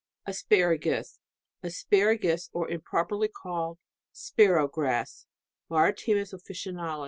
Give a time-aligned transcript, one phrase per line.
[0.25, 1.19] Asparagus•..
[1.67, 3.77] Asparagus, or fimproperly called
[4.11, 6.99] Sparrow ^aratimus officinalis.